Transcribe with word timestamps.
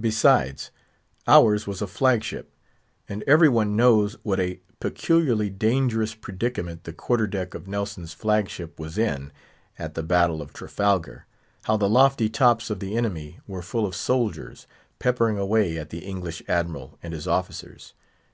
Besides, 0.00 0.70
ours 1.28 1.66
was 1.66 1.82
a 1.82 1.86
flag 1.86 2.24
ship; 2.24 2.54
and 3.06 3.22
every 3.26 3.50
one 3.50 3.76
knows 3.76 4.16
what 4.22 4.40
a 4.40 4.62
peculiarly 4.80 5.50
dangerous 5.50 6.14
predicament 6.14 6.84
the 6.84 6.94
quarter 6.94 7.26
deck 7.26 7.52
of 7.52 7.66
Nelson's 7.68 8.14
flag 8.14 8.48
ship 8.48 8.80
was 8.80 8.96
in 8.96 9.30
at 9.78 9.92
the 9.92 10.02
battle 10.02 10.40
of 10.40 10.54
Trafalgar; 10.54 11.26
how 11.64 11.76
the 11.76 11.86
lofty 11.90 12.30
tops 12.30 12.70
of 12.70 12.80
the 12.80 12.96
enemy 12.96 13.40
were 13.46 13.60
full 13.60 13.84
of 13.84 13.94
soldiers, 13.94 14.66
peppering 14.98 15.36
away 15.36 15.76
at 15.76 15.90
the 15.90 15.98
English 15.98 16.42
Admiral 16.48 16.98
and 17.02 17.12
his 17.12 17.28
officers. 17.28 17.92